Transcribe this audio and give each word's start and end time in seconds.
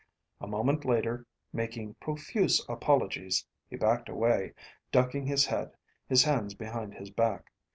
A 0.39 0.47
moment 0.47 0.83
later, 0.83 1.27
making 1.53 1.93
profuse 1.99 2.65
apologies, 2.67 3.45
he 3.69 3.75
backed 3.75 4.09
away, 4.09 4.55
ducking 4.91 5.27
his 5.27 5.45
head, 5.45 5.75
his 6.09 6.23
hands 6.23 6.55
behind 6.55 6.95
his 6.95 7.11
back. 7.11 7.51